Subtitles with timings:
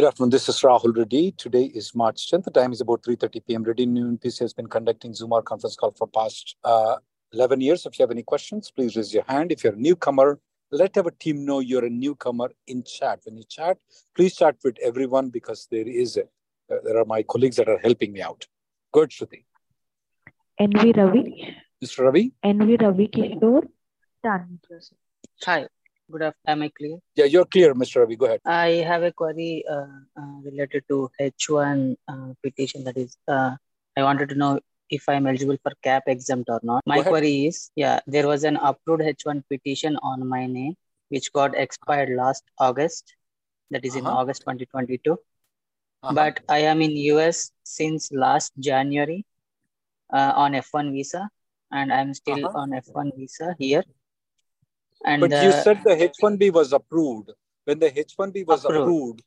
[0.00, 0.30] Good afternoon.
[0.30, 1.32] This is Rahul Reddy.
[1.32, 2.44] Today is March 10th.
[2.44, 3.64] The time is about 3.30 p.m.
[3.64, 6.96] Reddy Neumann PC has been conducting Zoom or conference call for past uh,
[7.34, 7.84] 11 years.
[7.84, 9.52] If you have any questions, please raise your hand.
[9.52, 13.20] If you're a newcomer, let our team know you're a newcomer in chat.
[13.24, 13.76] When you chat,
[14.16, 17.80] please chat with everyone because there is a, uh, there are my colleagues that are
[17.80, 18.46] helping me out.
[18.92, 19.44] Good, Shruti.
[20.58, 21.56] NV Ravi.
[21.84, 22.06] Mr.
[22.06, 22.32] Ravi?
[22.42, 23.68] NV Ravi Kishore.
[24.24, 24.60] Done.
[25.44, 25.66] Hi,
[26.10, 26.52] good afternoon.
[26.52, 26.98] Am I clear?
[27.14, 28.00] Yeah, you're clear, Mr.
[28.00, 28.16] Ravi.
[28.16, 28.40] Go ahead.
[28.44, 29.86] I have a query uh,
[30.20, 32.84] uh, related to H1 uh, petition.
[32.84, 33.56] That is, uh,
[33.96, 36.82] I wanted to know if I'm eligible for cap exempt or not.
[36.86, 40.74] My query is, yeah, there was an approved H1 petition on my name,
[41.10, 43.14] which got expired last August.
[43.70, 44.16] That is in Uh-huh.
[44.18, 45.12] August 2022.
[45.12, 46.12] Uh-huh.
[46.14, 49.24] But I am in US since last January
[50.12, 51.28] uh, on F1 visa,
[51.70, 52.58] and I'm still Uh-huh.
[52.58, 53.84] on F1 visa here.
[55.04, 57.30] And But you uh, said the H1B was approved.
[57.64, 58.82] When the H1B was Approved.
[58.82, 59.22] approved,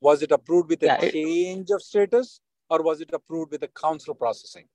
[0.00, 3.62] was it approved with a Yeah, it- change of status or was it approved with
[3.62, 4.66] a consular processing?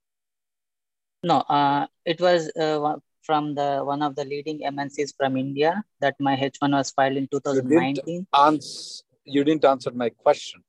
[1.23, 6.15] No, uh, it was uh, from the one of the leading MNCs from India that
[6.19, 8.03] my H1 was filed in 2019.
[8.07, 10.63] You didn't, Ans- you didn't answer my question.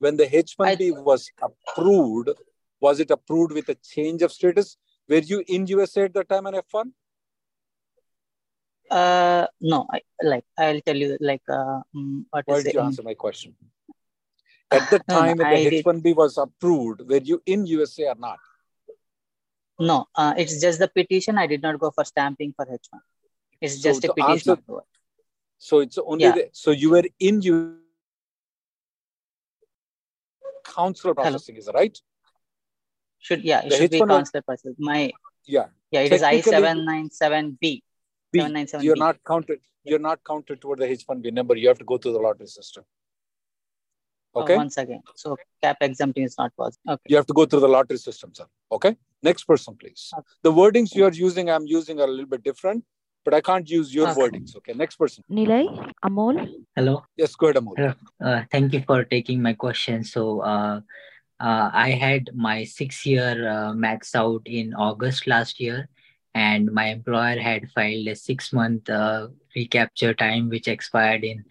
[0.00, 2.30] When the H1B was approved,
[2.80, 4.76] was it approved with a change of status?
[5.08, 6.90] Were you in USA at the time on F1?
[8.90, 12.80] Uh, no, I, like I'll tell you, like uh, mm, what Why is did you
[12.80, 13.54] answer my question?
[14.70, 18.14] At the No, no, time when the H1B was approved, were you in USA or
[18.16, 18.38] not?
[19.78, 21.38] No, uh, it's just the petition.
[21.38, 23.00] I did not go for stamping for H1.
[23.60, 24.50] It's So just a petition.
[24.52, 24.82] answer-
[25.58, 26.32] So it's only Yeah.
[26.32, 27.78] the, so you were in you
[30.62, 31.98] consular processing, is that right?
[33.18, 34.74] Should yeah, it The should be H1 was- consular process.
[34.78, 35.12] My
[35.46, 35.68] Yeah.
[35.90, 37.82] yeah, it is I seven nine seven B.
[38.34, 38.82] B, 797B.
[38.82, 39.60] you're not counted.
[39.84, 41.56] You're not counted toward the H1B number.
[41.56, 42.84] You have to go through the lottery system.
[44.36, 44.56] Okay.
[44.56, 46.94] once again, so cap exempting is not possible.
[46.94, 47.02] Okay.
[47.10, 48.46] You have to go through the lottery system, sir.
[48.72, 48.96] Okay.
[49.22, 50.10] Next person, please.
[50.12, 50.24] Okay.
[50.42, 52.84] The wordings you are using, I'm using are a little bit different,
[53.24, 54.20] but I can't use your Okay.
[54.20, 54.56] wordings.
[54.56, 54.72] Okay.
[54.72, 55.22] Next person.
[55.30, 55.66] Nilay.
[56.04, 56.40] Amol.
[56.74, 57.04] Hello.
[57.16, 57.76] Yes, go ahead, Amol.
[57.76, 57.94] Hello.
[58.24, 60.02] Uh, thank you for taking my question.
[60.02, 60.80] So, uh,
[61.38, 65.88] uh, I had my six year uh, maxed out in August last year,
[66.34, 71.44] and my employer had filed a six month uh, recapture time, which expired in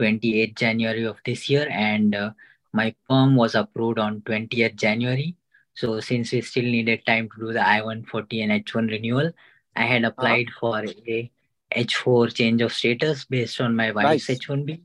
[0.00, 1.68] 28th January of this year.
[1.70, 2.30] And uh,
[2.72, 5.36] my perm was approved on 20th January.
[5.74, 9.32] So, since we still needed time to do the I 140 and H1 renewal,
[9.74, 11.30] I had applied for a
[11.74, 14.38] H4 change of status based on my wife's Nice.
[14.38, 14.80] H1B.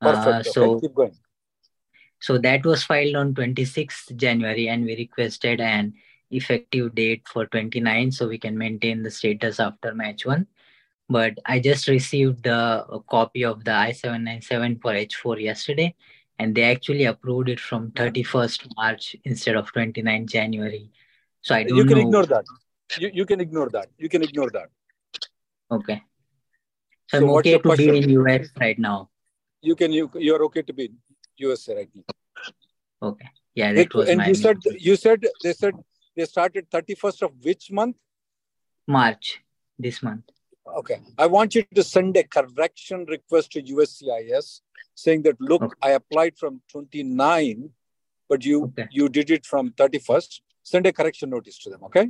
[0.00, 0.26] Perfect.
[0.26, 0.50] Uh, okay.
[0.50, 1.16] so, Keep going.
[2.20, 5.94] so that was filed on 26th January, and we requested an
[6.30, 10.46] effective date for 29, so we can maintain the status after match one.
[11.08, 15.94] But I just received the a copy of the I-797 for H4 yesterday,
[16.38, 20.90] and they actually approved it from 31st March instead of 29 January.
[21.42, 22.06] So I don't You can know.
[22.06, 22.44] ignore that.
[22.98, 23.88] You, you can ignore that.
[23.98, 24.68] You can ignore that.
[25.70, 26.02] Okay.
[27.08, 29.10] So, So I'm okay to be in US right now.
[29.62, 30.96] You can you you're okay to be in
[31.38, 32.04] USA right now.
[33.02, 33.28] Okay.
[33.54, 35.74] Yeah, that was and my you said you said they said
[36.20, 37.96] they started 31st of which month?
[38.86, 39.40] March
[39.78, 40.24] this month.
[40.80, 41.00] Okay.
[41.18, 44.60] I want you to send a correction request to USCIS
[44.94, 45.78] saying that look, Okay.
[45.82, 47.70] I applied from 29,
[48.28, 48.86] but you Okay.
[48.98, 50.40] you did it from 31st.
[50.62, 51.84] Send a correction notice to them.
[51.90, 52.06] Okay.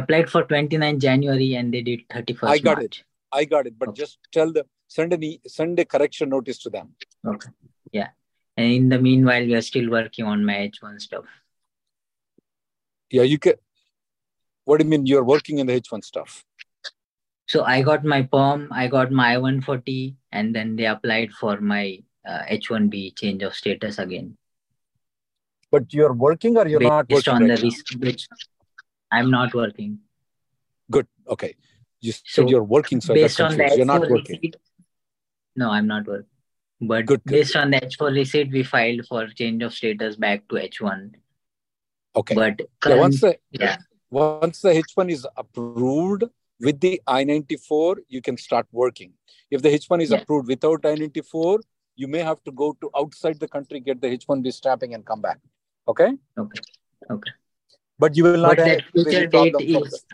[0.00, 2.98] applied for 29 January and they did 31st I got it.
[3.38, 3.74] I got it.
[3.78, 4.00] But Okay.
[4.02, 4.66] just tell them
[4.96, 6.86] send an e- send a correction notice to them.
[7.32, 7.50] Okay.
[7.98, 8.10] Yeah.
[8.56, 11.24] And in the meanwhile, we are still working on my H1 stuff.
[13.10, 13.54] Yeah, you can.
[14.64, 16.44] What do you mean you're working in the H1 stuff?
[17.46, 21.98] So I got my perm, I got my I-140, and then they applied for my
[22.24, 24.36] uh, H1B change of status again.
[25.70, 28.28] But you're working or you're not based working on right the risk, based,
[29.10, 29.98] I'm not working.
[30.90, 31.06] Good.
[31.28, 31.56] Okay.
[32.00, 33.74] You said So, you're working, so based on the.
[33.76, 34.38] You're not working.
[34.42, 34.56] receipt,
[35.56, 36.26] no, I'm not working.
[36.80, 37.32] But Good, good.
[37.32, 41.14] based on the H4 receipt, we filed for change of status back to H1.
[42.16, 42.34] Okay.
[42.34, 43.76] But Yeah, once the yeah,
[44.10, 46.24] once the H1 is approved
[46.60, 49.12] with the I-94, you can start working.
[49.50, 50.18] If the H1 is Yeah.
[50.20, 51.60] approved without I-94,
[51.96, 55.20] you may have to go to outside the country, get the H1B stamping, and come
[55.20, 55.38] back.
[55.88, 56.10] Okay.
[56.38, 56.60] okay.
[57.10, 57.32] Okay.
[57.98, 60.04] But you will not But have that future date problem is,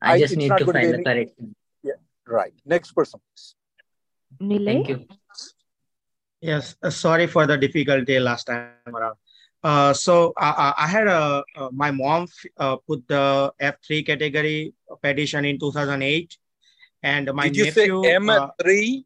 [0.00, 1.40] I I- just need to going to be file the correct.
[1.82, 1.92] Yeah.
[2.26, 2.52] right.
[2.64, 3.54] Next person, please.
[4.40, 4.64] Nilay.
[4.66, 5.06] Thank you.
[6.40, 9.16] Yes, uh, sorry for the difficulty last time around.
[9.62, 14.06] Uh, so I, I I had a uh, my mom f- uh, put the F3
[14.06, 14.72] category
[15.02, 16.38] petition in 2008,
[17.02, 19.04] and my Did you nephew say uh, M3?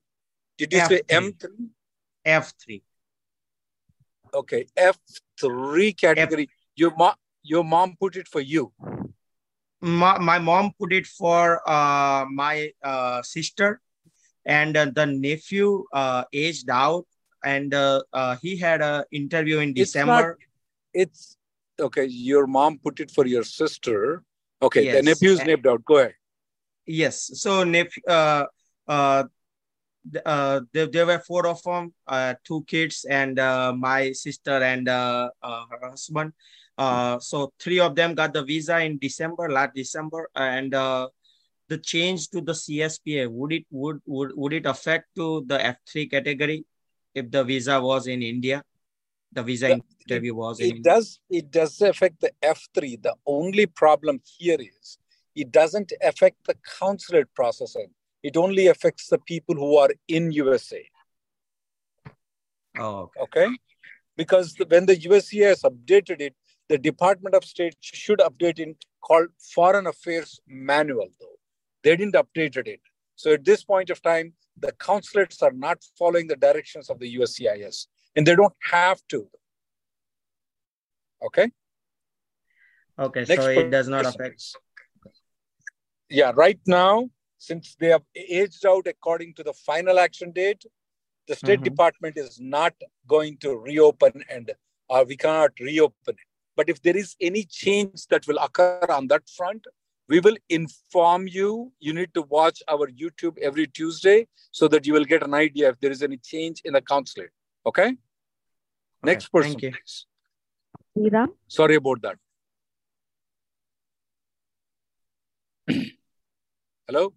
[0.59, 1.33] Did you say F3.
[1.33, 1.49] M3?
[2.27, 2.83] F3.
[4.35, 6.49] Okay, F3 category.
[6.77, 8.73] Your mom, your mom put it for you.
[9.81, 13.81] My, my mom put it for uh, my uh, sister,
[14.45, 17.07] and uh, the nephew uh, aged out,
[17.45, 20.39] and uh, uh, he had a interview in It's not- December.
[20.95, 21.37] It's
[21.81, 22.05] okay.
[22.07, 24.23] Your mom put it for your sister.
[24.61, 25.85] Okay, the nephew's And- named out.
[25.85, 26.15] Go ahead.
[26.87, 27.31] Yes.
[27.35, 28.45] So nephew, uh,
[28.89, 29.25] uh,
[30.27, 34.89] uh, there, there were four of them, uh, two kids and uh, my sister and
[34.89, 36.33] uh, uh, her husband.
[36.77, 41.09] Uh, so three of them got the visa in December, last December, and uh,
[41.69, 45.77] the change to the CSPA would it would would would it affect to the F
[45.89, 46.65] three category
[47.15, 48.63] if the visa was in India?
[49.33, 50.93] The visa The- interview was in It India.
[50.93, 51.21] does.
[51.31, 52.97] It does affect the F3.
[52.97, 54.99] The only problem here is
[55.35, 57.91] it doesn't affect the consulate processing.
[58.23, 60.89] It only affects the people who are in USA.
[62.79, 63.47] Oh, okay.
[63.47, 63.57] Okay,
[64.17, 66.35] because the, when the USCIS has updated it,
[66.69, 71.09] the Department of State should update in called Foreign Affairs Manual.
[71.21, 71.37] Though
[71.83, 72.81] they didn't update it.
[73.23, 77.09] So at this point of time, the consulates are not following the directions of the
[77.19, 77.87] USCIS,
[78.17, 79.29] and they don't have to.
[81.27, 81.53] Okay.
[82.99, 83.25] Okay.
[83.29, 84.43] Next So it does not affect.
[86.09, 90.65] Yeah, right now, since they have aged out according to the final action date,
[91.29, 91.71] the State Mhm.
[91.71, 92.75] Department is not
[93.07, 94.51] going to reopen and
[94.91, 96.29] uh, we cannot reopen it.
[96.57, 99.69] But if there is any change that will occur on that front,
[100.09, 101.73] we will inform you.
[101.81, 105.69] You need to watch our YouTube every Tuesday so that you will get an idea
[105.71, 107.31] if there is any change in the consulate.
[107.67, 107.97] Okay?
[109.03, 109.71] Next person, thank you.
[109.73, 110.07] please.
[110.97, 111.29] Sriram.
[111.49, 112.19] Sorry about that.
[116.87, 117.13] Hello?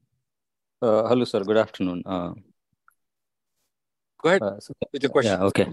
[0.82, 1.44] Uh, hello, sir.
[1.44, 2.04] Good afternoon.
[2.06, 2.34] Uh,
[4.22, 5.32] Go ahead uh, so- with your question.
[5.32, 5.68] yeah, okay.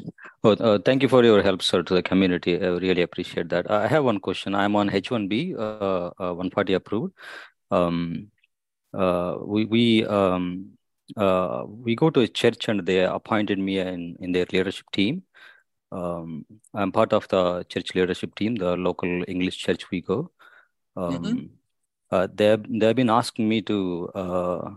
[0.44, 2.60] Oh, uh, thank you for your help, sir, to the community.
[2.60, 3.70] I really appreciate that.
[3.70, 4.54] I have one question.
[4.54, 7.14] I'm on H1B, uh, uh, 140 approved.
[7.70, 8.30] Um,
[8.92, 10.72] uh, we we um,
[11.16, 15.22] uh, we go to a church and they appointed me in in their leadership team.
[15.90, 16.44] Um,
[16.74, 20.30] I'm part of the church leadership team, the local English church we go.
[20.96, 21.50] Um,
[22.12, 24.70] uh, they they've been asking me to uh,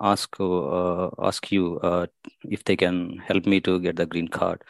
[0.00, 2.06] ask uh, ask you uh,
[2.44, 4.62] if they can help me to get the green card.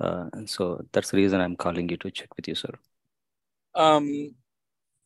[0.00, 2.72] Uh, and so that's the reason I'm calling you to check with you, sir.
[3.74, 4.34] Um,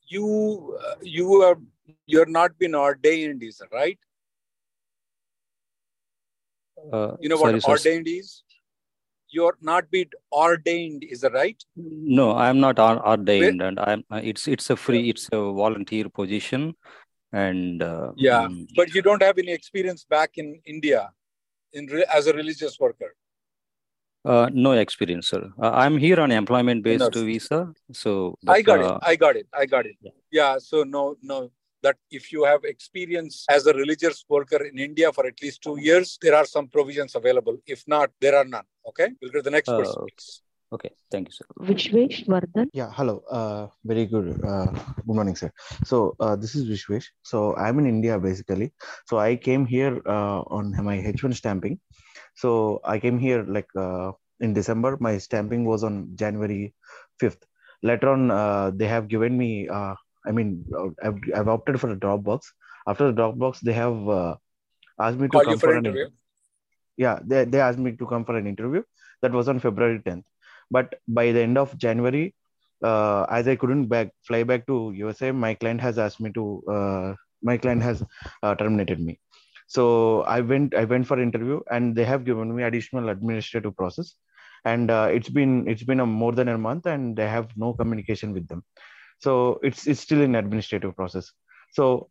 [0.08, 1.58] you uh, you are
[2.06, 3.98] you're not been ordained, is right?
[6.92, 7.78] Uh, You know sorry, what sir.
[7.78, 8.42] ordained is?
[9.32, 11.62] You're not be ordained, is that right?
[11.76, 14.04] No, I'm not or- ordained, and I'm.
[14.10, 16.74] uh, It's it's a free, it's a volunteer position,
[17.32, 18.46] and uh, Yeah.
[18.48, 21.10] mm, But you don't have any experience back in India
[21.72, 23.12] in re- as a religious worker.
[24.32, 25.38] uh, no experience, sir.
[25.60, 27.22] Uh, I'm here on employment-based No.
[27.28, 27.56] visa,
[28.00, 28.10] so.
[28.56, 29.00] I got uh, it.
[29.12, 29.46] I got it.
[29.62, 29.96] I got it.
[30.08, 30.12] Yeah.
[30.40, 30.52] Yeah.
[30.66, 31.38] So no, no.
[31.82, 35.78] That if you have experience as a religious worker in India for at least two
[35.80, 37.56] years, there are some provisions available.
[37.66, 38.64] If not, there are none.
[38.90, 39.08] Okay.
[39.20, 40.02] We'll go to the next Uh, person.
[40.02, 40.14] okay.
[40.16, 40.42] please.
[40.74, 41.44] Okay, thank you, sir.
[41.68, 42.68] Vishwesh Vardhan.
[42.72, 43.22] Yeah, hello.
[43.38, 44.28] Uh, very good.
[44.42, 44.68] Uh,
[45.06, 45.50] good morning, sir.
[45.84, 47.08] So uh, this is Vishwesh.
[47.22, 48.72] So I'm in India basically.
[49.06, 51.78] So I came here uh, on my H1 stamping.
[52.34, 54.96] So I came here like uh, in December.
[54.98, 56.74] My stamping was on January
[57.20, 57.42] 5th.
[57.82, 59.68] Later on, uh, they have given me.
[60.26, 62.40] I mean, uh, I've, I've opted for a Dropbox.
[62.86, 64.36] After the Dropbox, they have uh,
[65.00, 66.08] asked me to Call come you for an interview.
[66.96, 68.82] yeah they, they asked me to come for an interview.
[69.22, 70.24] That was on february 10th
[70.70, 72.34] but by the end of january
[72.82, 76.44] uh, as i couldn't back fly back to usa my client has asked me to
[76.74, 78.02] uh, my client has
[78.42, 79.18] uh, terminated me.
[79.66, 84.14] So i went i went for interview and they have given me additional administrative process.
[84.64, 87.72] And uh, it's been it's been a more than a month and they have no
[87.72, 88.62] communication with them
[89.22, 91.32] So it's it's still in administrative process.
[91.72, 92.08] So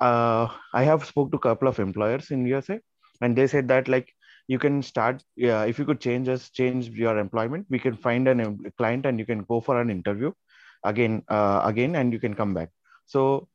[0.00, 2.80] uh, I have spoke to a couple of employers in USA,
[3.22, 4.12] and they said that like
[4.48, 8.26] you can start yeah if you could change us change your employment we can find
[8.32, 10.32] an em- client and you can go for an interview
[10.84, 12.70] again uh, again and you can come back.
[13.06, 13.48] So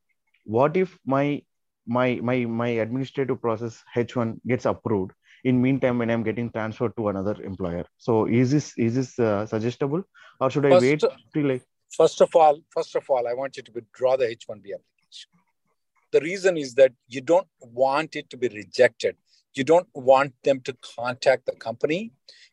[0.46, 1.42] what if my
[1.86, 5.12] my my my administrative process h1 gets approved?
[5.44, 7.86] In meantime when i'm getting transferred to another employer.
[7.98, 10.04] So is this is this uh, suggestible?
[10.40, 13.58] Or should i First- wait till like First of all, first of all, I want
[13.58, 15.30] you to withdraw the H-1B application.
[16.12, 19.16] The reason is that you don't want it to be rejected.
[19.54, 22.12] You don't want them to contact the company.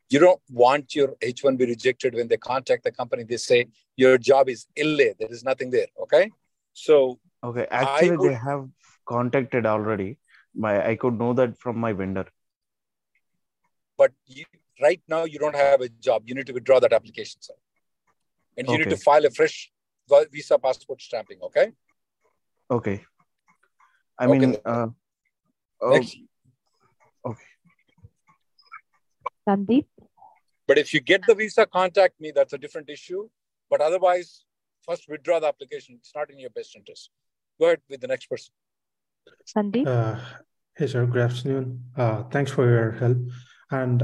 [0.08, 3.24] You don't want your H-1B rejected when they contact the company.
[3.24, 5.14] They say your job is ille.
[5.18, 5.88] There is nothing there.
[6.00, 6.30] Okay.
[6.72, 8.68] So okay actually would- they have
[9.04, 10.16] contacted already
[10.54, 12.24] my i could know that from my vendor
[13.98, 14.44] but you,
[14.80, 16.22] right now you don't have a job.
[16.26, 17.54] You need to withdraw that application, sir.
[18.56, 19.70] And you need to file a fresh
[20.30, 21.38] visa passport stamping.
[21.42, 21.72] Okay.
[22.70, 23.04] okay
[24.18, 24.60] i Okay, mean then.
[24.64, 24.86] uh,
[25.80, 26.16] oh, Next.
[29.48, 29.86] Sandeep,
[30.68, 32.30] But if you get the visa, contact me.
[32.34, 33.28] That's a different issue.
[33.70, 34.44] But otherwise,
[34.86, 35.96] first withdraw the application.
[35.98, 37.10] It's not in your best interest.
[37.58, 38.52] Go ahead with the next person.
[39.52, 40.20] Sandeep, Uh,
[40.76, 41.06] hey, sir.
[41.06, 41.84] Good afternoon.
[41.96, 43.18] Uh, thanks for your help.
[43.70, 44.02] And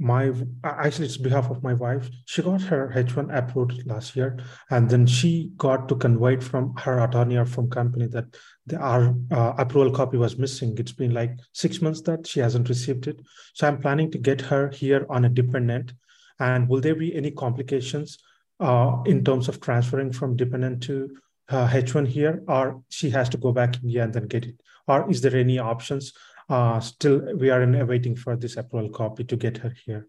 [0.00, 0.32] my
[0.64, 2.08] actually, it's behalf of my wife.
[2.24, 4.38] She got her H1 approved last year,
[4.70, 8.24] and then she got to convey it from her attorney or from company that
[8.66, 10.74] the our uh, approval copy was missing.
[10.78, 13.20] It's been like six months that she hasn't received it.
[13.54, 15.92] So I'm planning to get her here on a dependent.
[16.38, 18.18] And will there be any complications
[18.58, 21.14] uh, in terms of transferring from dependent to
[21.50, 24.60] uh, H1 here, or she has to go back India and then get it?
[24.88, 26.12] Or is there any options?
[26.50, 30.08] Uh, still, we are in waiting for this approval copy to get her here.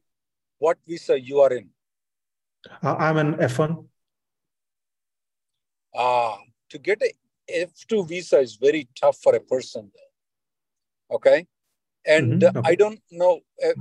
[0.57, 1.69] What visa you are in?
[2.81, 3.85] Uh, I'm an F1.
[5.93, 7.13] Ah, to get a
[7.67, 9.91] F2 visa is very tough for a person.
[11.11, 11.45] Okay.
[12.05, 12.71] And Mhm, uh, okay.
[12.71, 13.77] I don't know if,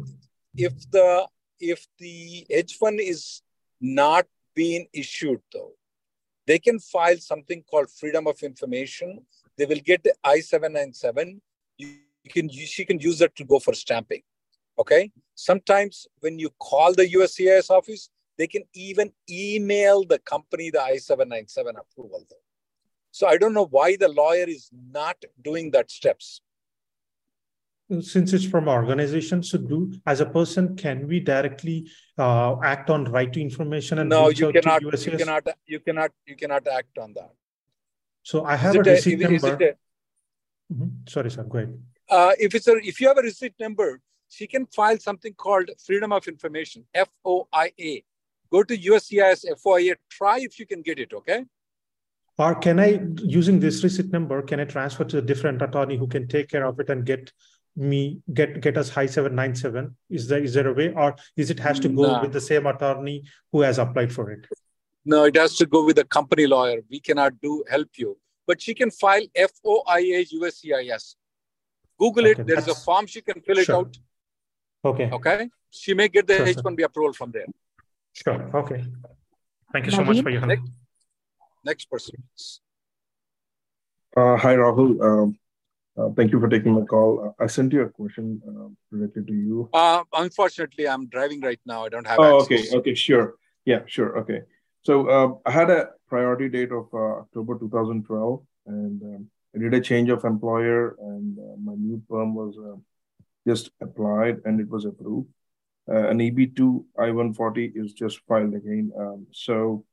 [0.56, 1.26] if the
[1.58, 3.42] if the H1 is
[3.80, 5.72] not being issued though,
[6.46, 9.24] they can file something called freedom of information.
[9.56, 11.40] They will get the I-797.
[11.78, 11.98] You, you
[12.28, 14.22] can you, she can use that to go for stamping.
[14.78, 15.12] Okay.
[15.34, 21.74] Sometimes when you call the USCIS office, they can even email the company the I-797
[21.78, 22.26] approval.
[23.10, 26.40] So I don't know why the lawyer is not doing that steps.
[28.00, 33.04] Since it's from organization, so do as a person, can we directly uh, act on
[33.06, 37.12] right to information and No, you cannot, you cannot, you cannot, you cannot act on
[37.14, 37.32] that.
[38.22, 39.64] So I have a a- receipt is it number.
[39.70, 39.76] a-
[40.72, 41.08] Mhm.
[41.08, 41.42] Sorry, sir.
[41.42, 41.82] Go ahead.
[42.10, 45.70] Uh, if it's a, if you have a receipt number, she can file something called
[45.84, 48.04] Freedom of Information, FOIA.
[48.50, 51.44] Go to USCIS FOIA, try if you can get it, okay?
[52.38, 56.06] Or can I, using this receipt number, can I transfer to a different attorney who
[56.06, 57.32] can take care of it and get
[57.76, 59.96] me, get, get us high seven nine seven?
[60.08, 62.20] Is there, is there a way, or is it has to go No.
[62.22, 64.46] with the same attorney who has applied for it?
[65.04, 66.80] No, it has to go with a company lawyer.
[66.90, 68.16] We cannot do help you.
[68.46, 71.14] But she can file FOIA USCIS.
[72.00, 72.46] Google Okay, it.
[72.46, 73.96] There is a form she can fill it out.
[74.84, 75.50] Okay, Okay.
[75.70, 76.46] She may get the Sure.
[76.46, 77.46] H1B approval from there.
[78.20, 78.80] sure, okay.
[79.72, 80.48] Thank you so much for your help.
[80.54, 80.70] Next.
[81.70, 82.14] Next person.
[84.16, 84.90] Uh, hi, Rahul.
[85.08, 85.38] Um,
[85.96, 87.10] uh, thank you for taking my call.
[87.38, 89.68] Uh, I sent you a question uh, related to you.
[89.72, 91.84] Uh, unfortunately, I'm driving right now.
[91.84, 92.60] I don't have Oh, access.
[92.68, 92.78] okay.
[92.78, 92.94] Okay.
[92.94, 93.34] Sure.
[93.66, 94.18] Yeah, sure.
[94.22, 94.40] Okay.
[94.88, 99.74] So um, I had a priority date of uh, October 2012, and um, I did
[99.74, 102.76] a change of employer, and uh, my new perm was uh,
[103.46, 105.28] just applied and it was approved.
[105.88, 108.92] Uh, an EB2 I-140 is just filed again.
[108.96, 109.84] Um, so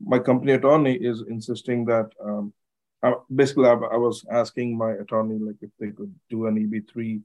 [0.00, 2.52] my company attorney is insisting that um,
[3.02, 7.22] I, basically I, I was asking my attorney like if they could do an EB3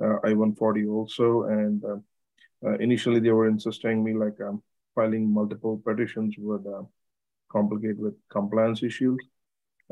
[0.00, 1.96] uh, I-140 also, and uh,
[2.64, 4.62] uh, initially they were insisting me like um,
[4.94, 6.82] filing multiple petitions would uh,
[7.50, 9.18] complicate with compliance issues.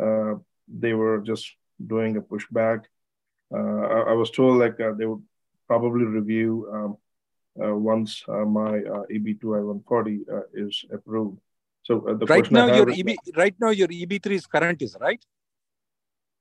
[0.00, 0.34] Uh,
[0.68, 1.54] they were just
[1.84, 2.84] doing a pushback.
[3.54, 5.22] Uh, I, I was told like uh, they would
[5.66, 6.96] probably review um,
[7.62, 11.38] uh, once uh, my uh, EB2 I-140 uh, is approved.
[11.82, 15.24] So the Right now, your EB, right now your EB3 is current, is right?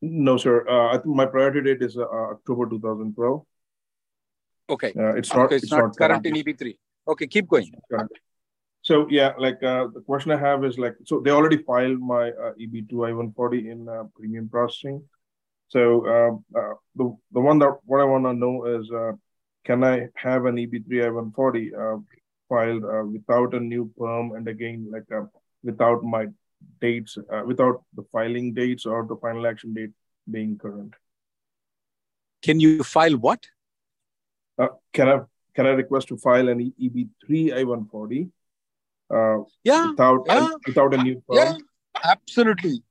[0.02, 0.68] No, sir.
[0.68, 3.46] Uh, I think my priority date is uh, October 2012.
[4.70, 4.94] Okay.
[4.98, 5.46] Uh, it's not.
[5.46, 6.76] Okay, it's, not, current in EB3.
[7.08, 7.72] Okay, keep going.
[8.86, 12.30] So yeah, like uh, the question I have is like, so they already filed my
[12.30, 15.04] uh, EB2 I-140 in uh, premium processing.
[15.70, 19.14] So uh, uh, the the one that what I want to know is, uh,
[19.66, 22.02] can I have an EB3 I-140 uh,
[22.48, 25.26] filed uh, without a new perm and again like uh,
[25.64, 26.28] without my
[26.80, 29.94] dates uh, without the filing dates or the final action date
[30.30, 30.94] being current.
[32.44, 33.48] Can you file what?
[34.60, 35.20] Uh, can I
[35.56, 38.30] can I request to file an EB3 I-140?
[39.14, 39.92] Uh, yeah.
[39.92, 40.48] Without yeah.
[40.48, 41.24] A, without a new?
[41.32, 41.58] Yeah,
[42.04, 42.82] absolutely.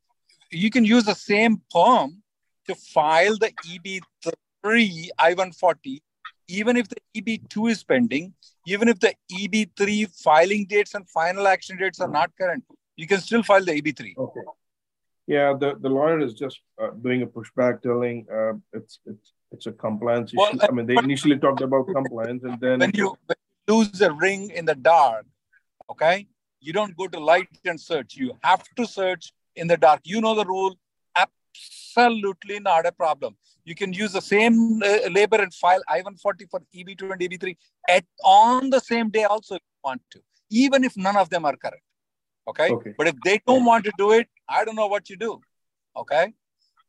[0.51, 2.23] You can use the same perm
[2.69, 6.01] to file the EB3 I-140,
[6.49, 8.35] even if the EB2 is pending,
[8.67, 12.65] even if the EB3 filing dates and final action dates are not current,
[12.97, 14.17] you can still file the EB3.
[14.17, 14.41] Okay.
[15.27, 19.67] Yeah, the, the lawyer is just uh, doing a pushback, telling uh, it's it's it's
[19.67, 20.39] a compliance issue.
[20.39, 24.01] Well, I mean, they initially talked about compliance, and then when you, when you lose
[24.03, 25.25] a ring in the dark,
[25.91, 26.27] okay,
[26.61, 28.17] you don't go to light and search.
[28.17, 30.01] You have to search in the dark.
[30.05, 30.77] You know the rule.
[31.17, 33.37] Absolutely not a problem.
[33.65, 37.57] You can use the same uh, labor and file I-140 for EB2 and EB3
[37.89, 41.45] at on the same day also if you want to, even if none of them
[41.45, 41.83] are correct.
[42.47, 42.71] Okay?
[42.71, 42.95] okay.
[42.97, 45.41] But if they don't want to do it, I don't know what you do.
[45.97, 46.35] Okay?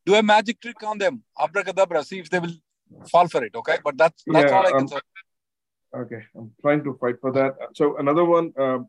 [0.06, 1.24] Do a magic trick on them.
[1.40, 2.04] Abracadabra.
[2.04, 2.56] See if they will
[3.10, 3.56] fall for it.
[3.56, 3.78] Okay?
[3.84, 5.00] But that's that's yeah, all I can um, say.
[5.96, 6.22] Okay.
[6.36, 7.56] I'm trying to fight for that.
[7.74, 8.80] So another one, uh,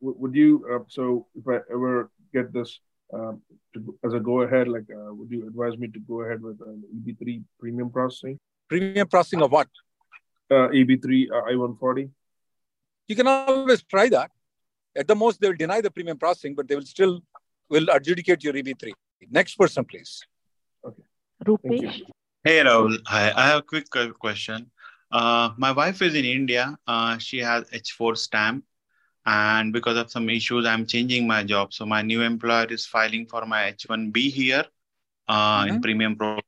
[0.00, 2.80] would you, uh, so if I ever get this
[3.12, 3.42] um,
[3.74, 6.60] to, as a go ahead, like, uh, would you advise me to go ahead with
[6.62, 8.38] an EB3 premium processing?
[8.68, 9.68] Premium processing of what?
[10.50, 12.10] Uh, EB3 uh, I-140.
[13.08, 14.30] You can always try that.
[14.96, 17.20] At the most, they will deny the premium processing, but they will still
[17.68, 18.92] will adjudicate your EB3.
[19.30, 20.22] Next person, please.
[20.84, 21.02] Okay.
[21.44, 22.02] Rupesh.
[22.42, 22.98] Hey, Rahul.
[23.06, 23.32] Hi.
[23.36, 23.86] I have a quick
[24.18, 24.70] question.
[25.10, 26.78] Uh, my wife is in India.
[26.86, 28.64] Uh, she has H4 stamp,
[29.26, 31.72] and because of some issues, I'm changing my job.
[31.72, 34.64] So my new employer is filing for my H1B here
[35.28, 35.74] uh, mm-hmm.
[35.74, 36.38] in Premium Pro.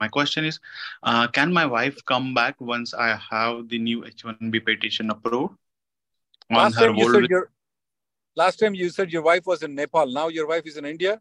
[0.00, 0.60] My question is,
[1.02, 5.54] uh, can my wife come back once I have the new H1B petition approved?
[6.50, 7.28] On her old
[8.36, 10.06] Last time you said your wife was in Nepal.
[10.06, 11.20] Now your wife is in India?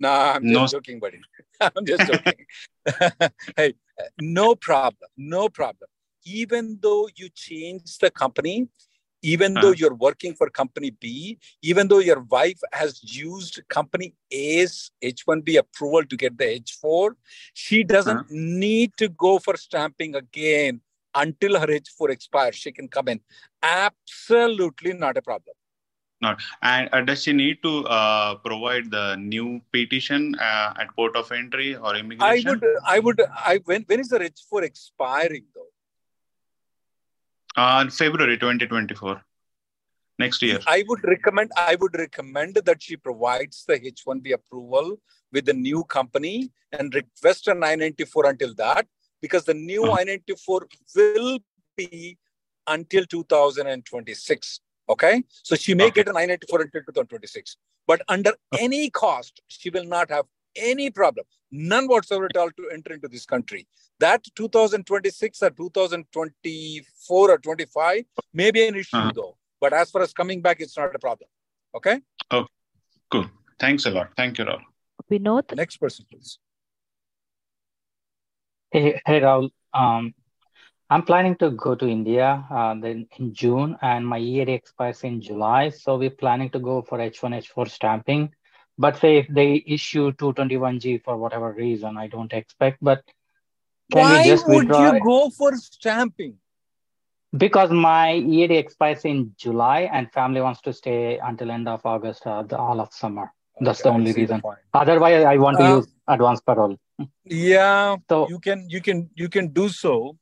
[0.00, 0.78] Nah, I'm just no.
[0.78, 1.20] joking, buddy.
[1.60, 2.46] I'm just joking.
[3.56, 3.74] hey,
[4.20, 5.08] no problem.
[5.16, 5.88] No problem.
[6.24, 8.68] Even though you change the company,
[9.22, 14.14] even uh though you're working for company B, even though your wife has used company
[14.30, 17.10] A's H1B approval to get the H4,
[17.54, 20.80] she doesn't uh need to go for stamping again
[21.14, 22.54] until her H4 expires.
[22.56, 23.20] She can come in.
[23.62, 25.54] Absolutely not a problem.
[26.22, 26.40] Not.
[26.62, 31.32] And uh, does she need to uh, provide the new petition uh, at port of
[31.32, 32.48] entry or immigration?
[32.48, 32.64] I would.
[32.86, 33.20] I would.
[33.20, 35.59] I when when is the H4 expiring though?
[37.56, 39.22] Uh, February 2024.
[40.18, 40.58] Next year.
[40.66, 41.50] I would recommend.
[41.56, 44.98] I would recommend that she provides the H1B approval
[45.32, 48.86] with the new company and request a 994 until that,
[49.22, 50.04] because the new uh-huh.
[50.04, 51.38] 994 will
[51.76, 52.18] be
[52.66, 54.60] until 2026
[54.90, 55.22] Okay.
[55.30, 56.02] So she may okay.
[56.02, 57.56] get a 994 until 2026.
[57.86, 60.24] But under any cost, she will not have
[60.56, 63.66] any problem, none whatsoever at all to enter into this country.
[63.98, 69.12] That 2026 or 2024 or 25 may be an issue uh-huh.
[69.14, 69.36] though.
[69.60, 71.28] But as far as coming back, it's not a problem.
[71.74, 72.00] Okay.
[72.32, 72.48] Okay.
[73.10, 73.26] cool.
[73.58, 74.10] Thanks a lot.
[74.16, 74.62] Thank you, Rahul.
[75.10, 75.54] Vinod.
[75.54, 76.38] Next person, please.
[78.70, 79.50] Hey, hey Rahul.
[79.74, 80.14] Um,
[80.88, 85.20] I'm planning to go to India uh, then in June, and my EAD expires in
[85.20, 85.68] July.
[85.68, 88.34] So we're planning to go for H1, H4 stamping.
[88.80, 92.78] But say if they issue 221G for whatever reason, I don't expect.
[92.80, 93.02] But
[93.90, 95.02] why would you it?
[95.02, 96.38] go for stamping?
[97.36, 102.26] Because my EAD expires in July, and family wants to stay until end of August,
[102.26, 103.32] uh, the, all of summer.
[103.60, 104.40] That's okay, the only reason.
[104.40, 106.76] The Otherwise, I want to uh, use advance parole.
[107.24, 110.16] Yeah, so you can you can you can do so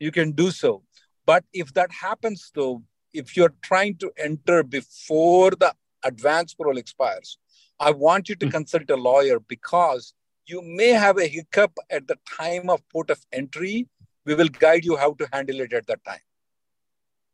[0.00, 0.82] you can do so.
[1.24, 7.38] But if that happens, though, if you're trying to enter before the advance parole expires,
[7.80, 8.50] I want you to mm.
[8.50, 10.12] consult a lawyer because
[10.46, 13.88] you may have a hiccup at the time of port of entry.
[14.26, 16.20] We will guide you how to handle it at that time.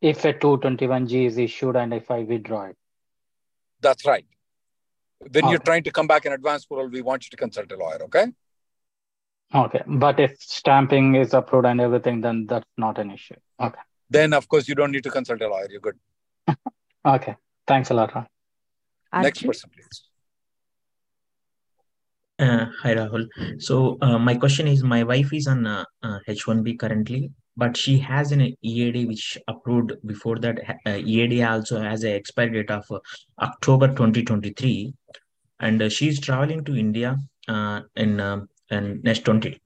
[0.00, 2.76] If a 221G is issued and if I withdraw it.
[3.80, 4.24] That's right.
[5.18, 5.50] When okay.
[5.50, 8.02] you're trying to come back in advance parole, we want you to consult a lawyer,
[8.04, 8.26] okay?
[9.54, 13.36] Okay, but if stamping is approved and everything, then that's not an issue.
[13.60, 13.80] Okay.
[14.10, 15.68] Then of course you don't need to consult a lawyer.
[15.70, 15.98] You're good.
[17.06, 17.36] okay.
[17.66, 18.14] Thanks a lot.
[18.14, 18.26] Ron.
[19.22, 20.02] Next person, please.
[22.38, 23.26] Uh, hi Rahul.
[23.58, 25.84] So uh, my question is, my wife is on uh,
[26.28, 30.58] H1B currently, but she has an EAD which approved before that.
[30.84, 32.98] Uh, EAD also has an expiry date of uh,
[33.40, 34.92] October 2023,
[35.60, 37.16] and uh, she's traveling to India
[37.96, 39.58] in um, and next 20,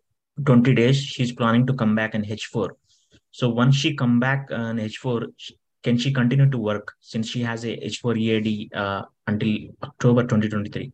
[0.45, 2.69] 20 days she's planning to come back in h4
[3.31, 5.27] so once she come back on h4
[5.83, 10.93] can she continue to work since she has a H4 EAD uh, until October 2023?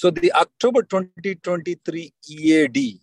[0.00, 3.00] So the October 2023 EAD,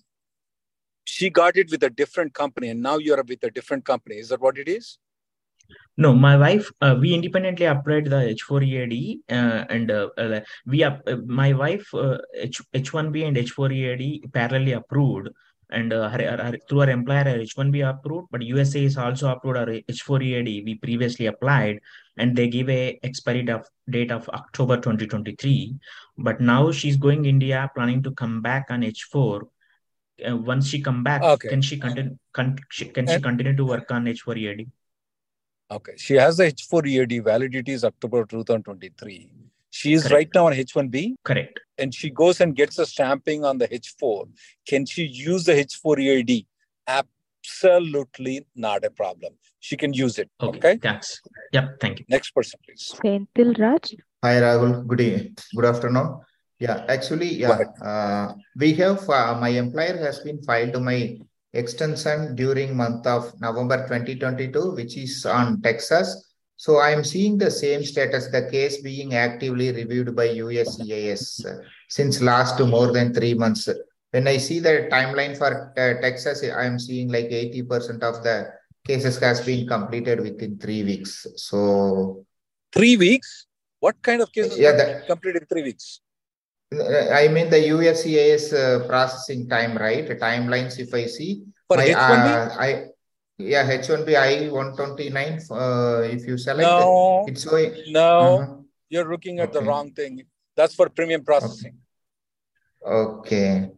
[1.04, 4.16] she got it with a different company, and now you're with a different company.
[4.16, 4.98] Is that what it is?
[5.96, 10.84] No, my wife, uh, we independently applied the H4 EAD, uh, and uh, uh we
[10.84, 11.88] uh, my wife
[12.34, 15.30] H H1B and H4 EAD parallelly approved,
[15.70, 19.68] and uh, her, her, through our employer H1B approved, but USA is also approved our
[19.68, 21.80] H4 EAD we previously applied,
[22.18, 23.48] and they give a expiry
[23.90, 25.76] date of October 2023.
[26.18, 29.42] But now she's going India, planning to come back on H4.
[30.28, 31.50] Uh, once she come back, okay.
[31.50, 32.18] can she continue?
[32.34, 32.58] Can,
[32.94, 34.72] can she continue to work on H4 EAD?
[35.70, 35.94] Okay.
[35.98, 39.30] She has the H4 EAD validity is October 2023.
[39.70, 40.14] She is Correct.
[40.14, 41.16] right now on H1B.
[41.24, 41.60] Correct.
[41.78, 44.28] And she goes and gets a stamping on the H4.
[44.68, 46.46] Can she use the H4 EAD?
[47.48, 49.34] Absolutely not a problem.
[49.60, 50.30] She can use it.
[50.42, 50.58] Okay.
[50.58, 50.78] okay?
[50.78, 51.22] Thanks.
[51.54, 51.80] Yep.
[51.80, 52.06] Thank you.
[52.10, 52.94] Next person, please.
[53.04, 53.96] Senthil Raj.
[54.24, 54.86] Hi, Rahul.
[54.86, 55.32] Good day.
[55.56, 56.20] Good afternoon.
[56.60, 61.20] Yeah, actually, yeah, uh, we have uh, my employer has been filed to my
[61.54, 66.34] extension during month of November 2022, which is on Texas.
[66.56, 71.46] So I am seeing the same status, the case being actively reviewed by USCIS
[71.88, 73.70] since last more than three months.
[74.18, 78.50] When I see the timeline for uh, Texas, I am seeing like 80% of the
[78.84, 81.28] cases has been completed within three weeks.
[81.36, 82.26] So
[82.74, 83.46] three weeks?
[83.80, 86.02] What kind of cases yeah, the, completed in three weeks?
[87.14, 90.10] I mean the USCIS uh, processing time, right?
[90.10, 91.46] Timelines, if I see.
[91.68, 92.26] For my, H1B?
[92.26, 92.70] Uh, I,
[93.38, 97.72] yeah, H1B I-129, uh, if you select no, it, it's going.
[97.90, 98.56] No, uh-huh.
[98.90, 99.60] you're looking at okay.
[99.60, 100.24] the wrong thing.
[100.56, 101.78] That's for premium processing.
[102.84, 103.62] Okay.
[103.62, 103.77] Okay.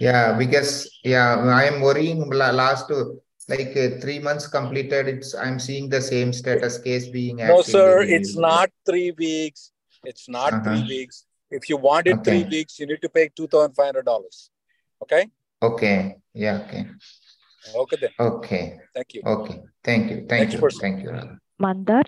[0.00, 3.04] Yeah, because, yeah, I am worrying last uh,
[3.48, 5.08] like uh, three months completed.
[5.08, 7.36] It's I'm seeing the same status case being.
[7.36, 9.72] No, sir, it's not three weeks.
[10.04, 10.64] It's not uh-huh.
[10.64, 12.42] three weeks if you want it okay.
[12.42, 14.50] three weeks, you need to pay two thousand five hundred dollars.
[15.02, 15.28] Okay.
[15.62, 16.16] Okay.
[16.32, 16.62] Yeah.
[16.66, 16.86] Okay.
[17.74, 18.10] Okay then.
[18.18, 18.78] Okay.
[18.94, 19.22] Thank you.
[19.26, 19.62] Okay.
[19.82, 20.16] Thank you.
[20.28, 20.60] Thank Next you.
[20.60, 20.80] Person.
[20.80, 21.38] Thank you.
[21.58, 22.04] Mandar.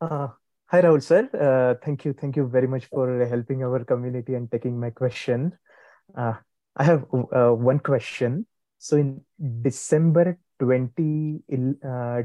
[0.00, 0.28] Uh,
[0.70, 1.28] hi Rahul sir.
[1.34, 2.12] Uh, thank you.
[2.12, 5.58] Thank you very much for helping our community and taking my question.
[6.16, 6.34] Uh,
[6.76, 8.46] I have uh, one question.
[8.78, 9.20] So in
[9.62, 12.22] December 2021 uh,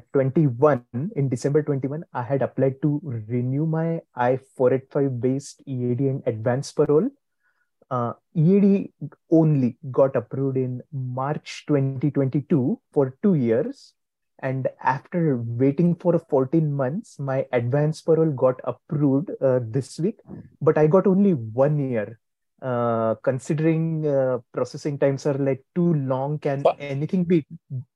[1.16, 7.08] in december 21 i had applied to renew my i-485 based ead and advance parole
[7.92, 8.92] uh, ead
[9.32, 13.95] only got approved in march 2022 for two years
[14.40, 20.20] and after waiting for 14 months my advance parole got approved uh, this week
[20.62, 22.20] but i got only one year
[22.62, 27.46] uh, considering uh, processing times are like too long, can anything be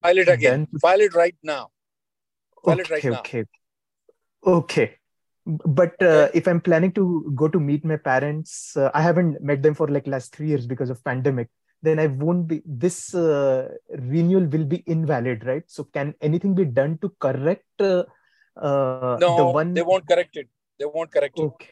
[0.04, 0.68] file it again?
[0.72, 0.80] Done?
[0.80, 1.70] File it right now.
[2.64, 3.20] File okay, it right now.
[3.20, 3.46] Okay.
[4.46, 4.96] Okay.
[5.46, 6.38] But uh, okay.
[6.38, 9.88] if I'm planning to go to meet my parents, uh, I haven't met them for
[9.88, 11.48] like last three years because of pandemic.
[11.82, 12.62] Then I won't be.
[12.66, 15.64] This uh, renewal will be invalid, right?
[15.68, 17.82] So can anything be done to correct?
[17.82, 18.04] Uh,
[18.56, 19.74] no, the one...
[19.74, 20.50] they won't correct it.
[20.78, 21.42] They won't correct it.
[21.42, 21.70] Okay.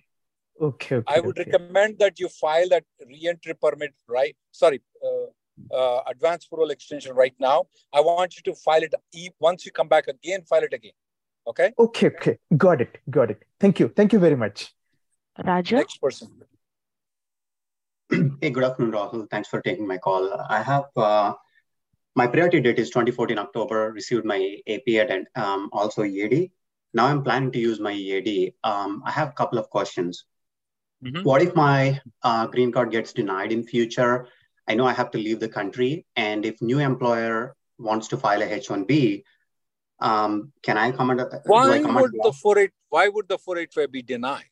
[0.60, 1.52] Okay, okay I would okay.
[1.52, 4.36] recommend that you file that re-entry permit right.
[4.52, 7.66] Sorry, uh, uh, advanced parole extension right now.
[7.94, 8.94] I want you to file it.
[9.40, 10.94] Once you come back again, file it again.
[11.46, 11.74] Okay.
[11.78, 12.08] Okay.
[12.08, 12.38] Okay.
[12.56, 12.98] Got it.
[13.10, 13.44] Got it.
[13.60, 13.90] Thank you.
[13.90, 14.74] Thank you very much.
[15.46, 15.76] Raja.
[15.76, 16.30] Next person.
[18.42, 19.30] hey, good afternoon, Rahul.
[19.30, 20.32] Thanks for taking my call.
[20.50, 21.34] I have uh,
[22.16, 23.92] my priority date is 2014 October.
[23.92, 26.52] Received my APA and um, also EAD.
[26.94, 28.54] Now I'm planning to use my EAD.
[28.64, 30.24] Um, I have a couple of questions.
[31.04, 31.24] Mm-hmm.
[31.24, 34.28] What if my uh, green card gets denied in future?
[34.70, 38.42] I know I have to leave the country, and if new employer wants to file
[38.42, 39.24] a H-1B,
[40.00, 41.22] um, can I comment?
[41.46, 42.72] Why I would the 48?
[42.90, 44.46] Why would the 485 be denied?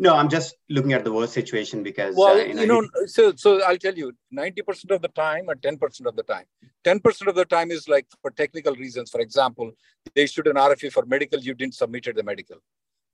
[0.00, 2.88] No, I'm just looking at the worst situation because well, uh, you know, you know
[3.06, 6.44] so so I'll tell you, 90% of the time or 10% of the time.
[6.84, 9.10] 10% of the time is like for technical reasons.
[9.10, 9.72] For example,
[10.14, 12.58] they issued an RFE for medical, you didn't submit the medical.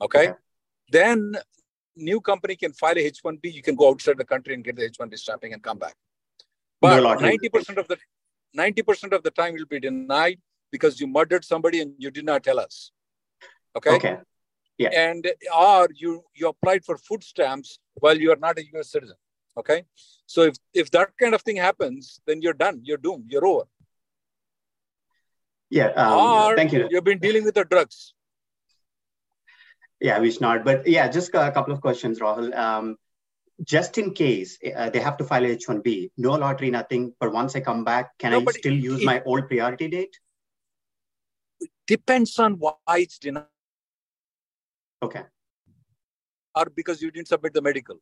[0.02, 0.28] Okay?
[0.28, 0.34] okay.
[0.90, 1.36] Then
[1.96, 4.90] new company can file a H1B, you can go outside the country and get the
[4.90, 5.94] H1B stamping and come back.
[6.82, 7.96] But no 90% of the
[8.56, 10.38] 90% of the time you'll be denied
[10.70, 12.90] because you murdered somebody and you did not tell us.
[13.76, 13.90] Okay.
[13.90, 14.18] Okay.
[14.78, 14.90] Yeah.
[14.92, 19.16] And or you you applied for food stamps while you are not a US citizen.
[19.56, 19.84] Okay.
[20.26, 22.80] So if if that kind of thing happens, then you're done.
[22.82, 23.30] You're doomed.
[23.30, 23.64] You're over.
[25.70, 25.88] Yeah.
[25.88, 26.88] Um, or thank you.
[26.90, 28.14] You've been dealing with the drugs.
[30.00, 30.64] Yeah, we not.
[30.64, 32.54] But yeah, just a couple of questions, Rahul.
[32.54, 32.96] Um,
[33.62, 37.14] just in case uh, they have to file H1B, no lottery, nothing.
[37.20, 40.18] But once I come back, can No, I still use it- my old priority date?
[41.86, 43.44] Depends on why it's denied
[45.02, 45.22] Okay.
[46.56, 47.96] or because you didn't submit the medical.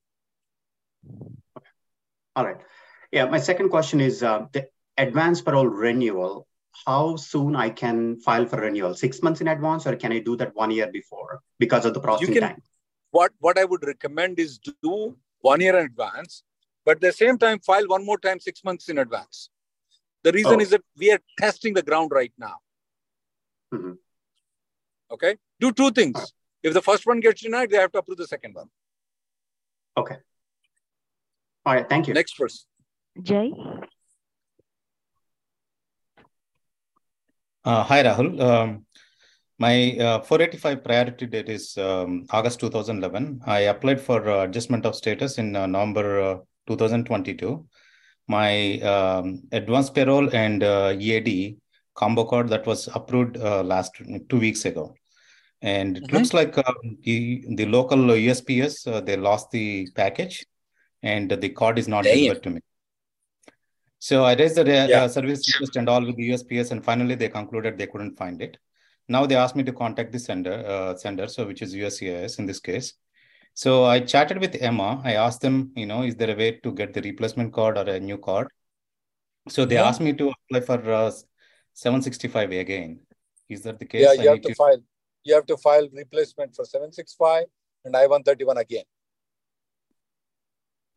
[1.57, 1.71] Okay.
[2.37, 2.61] All right.
[3.11, 3.27] Yeah.
[3.27, 6.47] My second question is uh, the advance parole renewal.
[6.87, 8.95] How soon I can file for renewal?
[8.95, 12.01] Six months in advance, or can I do that one year before because of the
[12.01, 12.63] processing can time?
[13.11, 16.45] what what I would recommend is do one year in advance,
[16.85, 19.51] but at the same time file one more time six months in advance.
[20.23, 20.61] The reason Oh.
[20.61, 22.57] is that we are testing the ground right now.
[23.75, 23.99] Mhm.
[25.11, 26.33] Okay, do two things.
[26.63, 28.69] If the first one gets denied, they have to approve the second one.
[29.97, 30.17] Okay.
[31.67, 31.89] All right.
[31.89, 32.15] Thank you.
[32.15, 32.61] Next person.
[33.23, 33.53] Jay,
[37.65, 38.41] Uh, hi, Rahul.
[38.41, 38.87] Um,
[39.61, 43.41] my uh, 485 priority date is um, August 2011.
[43.47, 47.65] I applied for uh, adjustment of status in uh, November uh, 2022.
[48.27, 51.59] My um, advance parole and uh, EAD
[51.95, 53.93] combo card that was approved uh, last
[54.29, 54.95] two weeks ago.
[55.63, 56.13] And it Mhm.
[56.13, 56.73] looks like uh,
[57.05, 60.45] the, the local USPS, uh, they lost the package
[61.03, 62.15] and the card is not Damn.
[62.17, 62.61] delivered to me.
[64.01, 65.07] So I raised the uh, Yeah.
[65.07, 68.57] service request and all with the USPS, and finally they concluded they couldn't find it.
[69.09, 72.47] Now they asked me to contact the sender, uh, sender, so which is USCIS in
[72.47, 72.95] this case.
[73.55, 75.01] So I chatted with Emma.
[75.05, 77.89] I asked them, you know, is there a way to get the replacement card or
[77.89, 78.49] a new card?
[79.49, 79.87] So they Mhm.
[79.87, 81.13] asked me to apply for uh,
[81.73, 83.01] 765 again.
[83.49, 84.03] Is that the case?
[84.03, 84.83] Yeah, I you have need to file.
[85.25, 87.45] You have to file replacement for seven six five
[87.85, 88.85] and I one thirty one again.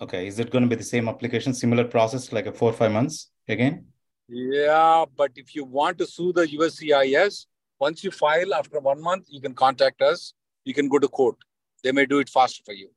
[0.01, 2.73] Okay, is it going to be the same application, similar process, like a four or
[2.73, 3.85] five months again?
[4.27, 7.45] Yeah, but if you want to sue the USCIS,
[7.79, 10.33] once you file after one month, you can contact us.
[10.65, 11.37] You can go to court.
[11.83, 12.89] They may do it faster for you.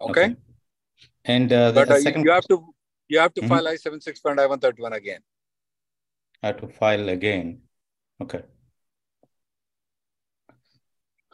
[0.00, 0.34] Okay,
[1.24, 2.74] And uh, the but uh, you, second, you have to
[3.08, 3.48] you have to Mhm.
[3.48, 5.20] file I seven six and I one thirty one again.
[6.42, 7.62] I have to file again.
[8.20, 8.42] Okay.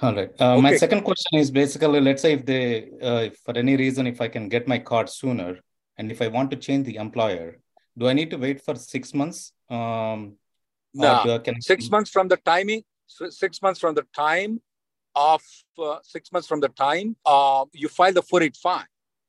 [0.03, 0.31] All right.
[0.41, 4.07] Uh, My second question is basically, let's say if they, uh, if for any reason,
[4.07, 5.59] if I can get my card sooner,
[5.97, 7.59] and if I want to change the employer,
[7.97, 9.53] do I need to wait for six months?
[9.71, 10.37] Um,
[10.95, 14.61] or Nah, I, can six months from the timing, six months from the time
[15.15, 15.43] of
[15.79, 18.85] uh, six months from the time uh, you file the 485.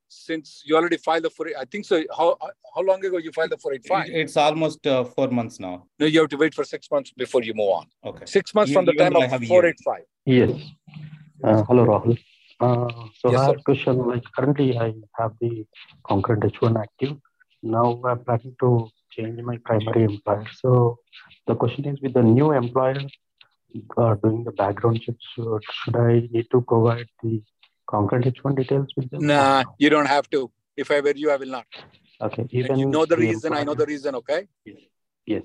[0.10, 2.02] Since you already filed the 4, I think so.
[2.17, 2.38] How
[2.76, 4.08] how long ago you filed the 485?
[4.10, 5.86] It- It's almost uh, four months now.
[6.00, 7.86] No, you have to wait for six months before you move on.
[8.06, 8.26] Okay.
[8.26, 9.50] Six months E- from the time of have a year.
[9.50, 10.04] 485.
[10.26, 10.52] Yes.
[11.43, 12.17] Uh, hello, Rahul.
[12.60, 13.98] Uh, so Yes, I have a question.
[14.08, 15.65] Like currently, I have the
[16.08, 17.17] concurrent H1 active.
[17.62, 20.46] Now I'm planning to change my primary employer.
[20.62, 21.00] So
[21.48, 23.02] the question is, with the new employer
[23.98, 27.41] uh, doing the background check, should, should I need to provide the
[27.88, 29.26] concurrent H one details with them?
[29.26, 30.52] Nah, you don't have to.
[30.76, 31.65] If I were you, I will not.
[32.21, 32.47] Okay.
[32.52, 33.54] Even you know the, the reason.
[33.54, 34.15] I know the reason.
[34.15, 34.47] Okay.
[34.65, 34.78] Yes.
[35.26, 35.43] yes.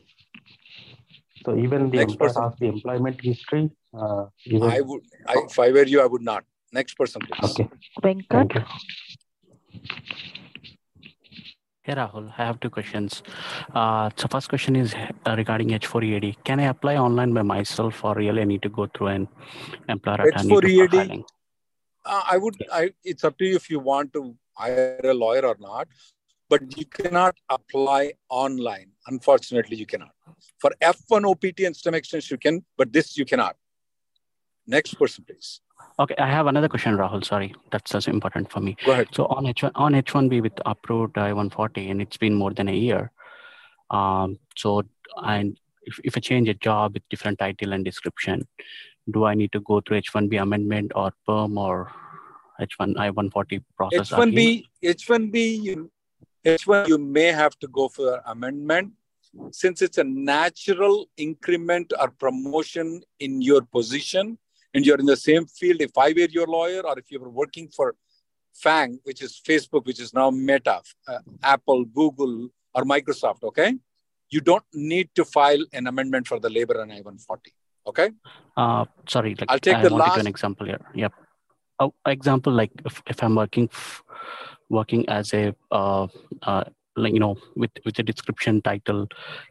[1.44, 2.42] So even the Next employer person.
[2.42, 3.70] has the employment history.
[3.92, 4.26] Uh,
[4.62, 5.02] I would.
[5.26, 6.44] I, if I were you, I would not.
[6.72, 7.50] Next person, please.
[7.50, 7.68] Okay.
[8.04, 8.64] you.
[11.84, 13.24] Hey Rahul, I have two questions.
[13.74, 16.36] Uh, so first question is uh, regarding H4EAD.
[16.44, 19.28] Can I apply online by myself, or really I need to go through an
[19.88, 20.30] employer?
[20.30, 21.24] H4EAD.
[22.04, 22.56] Uh, I would.
[22.72, 22.92] I.
[23.04, 25.88] It's up to you if you want to hire a lawyer or not.
[26.48, 28.90] But you cannot apply online.
[29.06, 30.10] Unfortunately, you cannot.
[30.58, 33.56] For F1 OPT and STEM extension, you can, but this you cannot.
[34.66, 35.60] Next person, please.
[35.98, 37.24] Okay, I have another question, Rahul.
[37.24, 38.76] Sorry, that's just important for me.
[38.84, 39.08] Go ahead.
[39.12, 43.10] So on H1 on H1B with approved I-140, and it's been more than a year.
[43.90, 44.82] Um, so
[45.16, 48.46] and if, if I change a job with different title and description,
[49.10, 51.90] do I need to go through H1B amendment or perm or
[52.60, 54.10] H1 I-140 process?
[54.10, 55.90] H1B, H1B, you,
[56.44, 58.92] H1, you may have to go for amendment
[59.50, 64.38] since it's a natural increment or promotion in your position
[64.74, 65.80] and you're in the same field.
[65.80, 67.94] If I were your lawyer or if you were working for
[68.54, 73.74] FANG, which is Facebook, which is now Meta, uh, Apple, Google, or Microsoft, okay?
[74.30, 77.38] You don't need to file an amendment for the labor and I-140,
[77.86, 78.10] okay?
[78.56, 80.80] Uh, sorry, like I'll take I the give last- an example here.
[80.94, 81.12] Yep.
[81.80, 84.02] Oh, example like if, if I'm working f-
[84.68, 86.06] working as a uh,
[86.42, 86.64] uh,
[86.96, 89.08] like you know with with a description title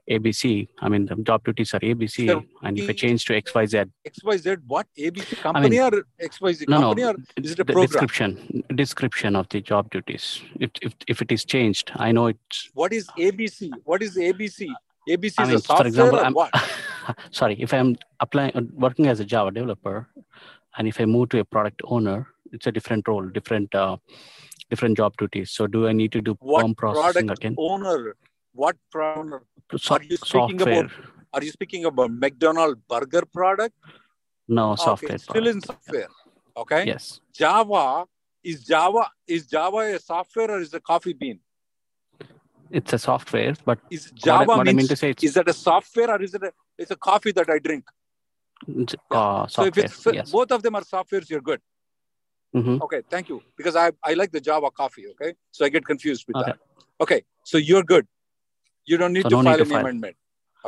[0.10, 0.68] ABC.
[0.80, 4.60] I mean the job duties are ABC, Sir, and if I change to XYZ, XYZ,
[4.68, 4.88] what?
[4.98, 5.92] ABC company or
[6.22, 7.88] XYZ no, no, company or is it a the program?
[7.88, 10.42] description description of the job duties.
[10.60, 12.70] If if if it is changed, I know it's.
[12.74, 13.72] What is ABC?
[13.84, 14.68] What is ABC?
[15.10, 16.52] ABC I is mean, a software for example, or I'm what?
[17.32, 20.08] sorry if I'm applying working as a Java developer,
[20.78, 23.98] and if I move to a product owner, it's a different role, different uh,
[24.70, 25.52] different job duties.
[25.52, 27.56] So do I need to do What processing product again?
[27.58, 28.16] owner?
[28.54, 29.46] What product?
[29.78, 30.86] So- Are you speaking software.
[30.86, 30.92] about?
[31.34, 33.74] Are you speaking about McDonald burger product?
[34.48, 35.18] No, Okay, software.
[35.18, 36.08] still in software.
[36.58, 36.86] Okay.
[36.86, 37.22] Yes.
[37.34, 38.06] Java
[38.44, 41.40] is Java is Java a software or is it a coffee bean?
[42.70, 45.34] It's a software, but Is what, I- Java what I mean means to say is
[45.36, 47.84] that a software or is it a it's a coffee that I drink?
[48.84, 50.32] it's, uh, So if it's yes.
[50.32, 51.62] both of them are softwares, you're good.
[52.60, 52.82] Mhm.
[52.86, 53.38] Okay, thank you.
[53.60, 55.06] Because I I like the Java coffee.
[55.14, 56.52] Okay, so I get confused with Okay.
[56.52, 56.60] that.
[57.06, 57.20] Okay,
[57.52, 58.08] so you're good.
[58.94, 59.80] You don't need So to no need file to an file.
[59.86, 60.18] amendment.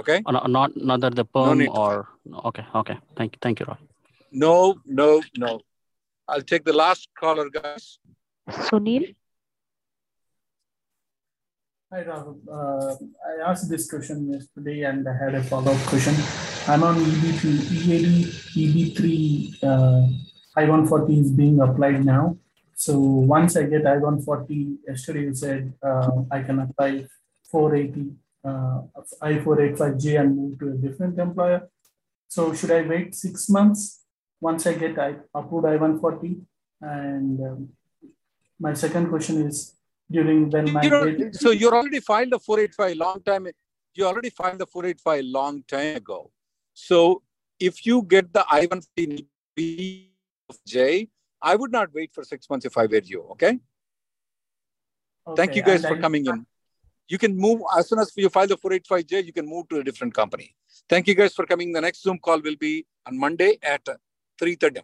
[0.02, 0.18] Okay.
[0.26, 2.08] Uh, no- not not that the No perm need to or
[2.52, 2.98] okay, okay.
[3.18, 3.78] Thank you, thank you, Roy.
[4.46, 4.54] No,
[5.02, 5.10] no,
[5.46, 5.52] no.
[6.28, 8.00] I'll take the last caller, guys.
[8.70, 9.04] Sunil.
[11.94, 12.40] Hi, Rahul.
[12.50, 12.96] Uh,
[13.30, 16.16] I asked this question yesterday and I had a follow-up question.
[16.68, 17.46] I'm on E EB2,
[17.86, 18.08] EAD,
[18.62, 20.02] EB3, uh,
[20.58, 22.36] I-140 is being applied now.
[22.74, 27.06] So once I get I-140, yesterday you said uh, I can apply
[27.52, 28.10] 480,
[28.44, 28.82] uh,
[29.22, 31.70] I-485J and move to a different employer.
[32.28, 34.02] So should I wait six months
[34.42, 36.42] once I get I approved I-140?
[36.82, 37.70] And um,
[38.60, 39.76] my second question is,
[40.14, 43.48] during when my You so you already filed the 485 long time.
[43.96, 46.32] You already filed the 485 long time ago.
[46.74, 47.22] So
[47.60, 50.08] if you get the I-140
[50.50, 51.10] of J,
[51.42, 53.22] I would not wait for six months if I were you.
[53.34, 53.60] Okay.
[55.36, 56.46] Thank you guys for coming in.
[57.08, 59.84] You can move as soon as you file the 485J, you can move to a
[59.84, 60.56] different company.
[60.90, 61.72] Thank you guys for coming.
[61.74, 63.86] The next Zoom call will be on Monday at
[64.42, 64.84] 3:30.